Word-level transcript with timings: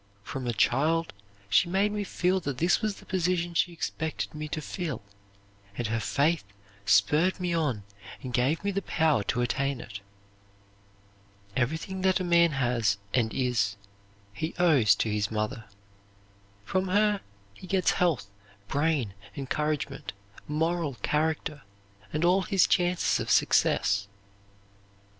From 0.23 0.47
a 0.47 0.53
child 0.53 1.13
she 1.47 1.69
made 1.69 1.91
me 1.91 2.03
feel 2.03 2.39
that 2.39 2.57
this 2.57 2.81
was 2.81 2.95
the 2.95 3.05
position 3.05 3.53
she 3.53 3.71
expected 3.71 4.33
me 4.33 4.47
to 4.47 4.59
fill; 4.59 5.03
and 5.77 5.85
her 5.85 5.99
faith 5.99 6.43
spurred 6.87 7.39
me 7.39 7.53
on 7.53 7.83
and 8.23 8.33
gave 8.33 8.63
me 8.63 8.71
the 8.71 8.81
power 8.81 9.21
to 9.25 9.41
attain 9.43 9.79
it." 9.79 9.99
Everything 11.55 12.01
that 12.01 12.19
a 12.19 12.23
man 12.23 12.53
has 12.53 12.97
and 13.13 13.31
is 13.31 13.75
he 14.33 14.55
owes 14.57 14.95
to 14.95 15.07
his 15.11 15.29
mother. 15.29 15.65
From 16.65 16.87
her 16.87 17.21
he 17.53 17.67
gets 17.67 17.91
health, 17.91 18.27
brain, 18.67 19.13
encouragement, 19.35 20.13
moral 20.47 20.95
character, 21.03 21.61
and 22.11 22.25
all 22.25 22.41
his 22.41 22.65
chances 22.65 23.19
of 23.19 23.29
success. 23.29 24.07